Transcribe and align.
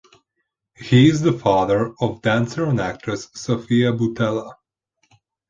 He 0.77 1.09
is 1.11 1.21
the 1.21 1.31
father 1.31 1.93
of 2.01 2.23
dancer 2.23 2.65
and 2.65 2.79
actress 2.81 3.29
Sofia 3.35 3.93
Boutella. 3.93 4.55